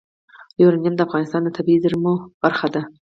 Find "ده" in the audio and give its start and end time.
2.73-2.81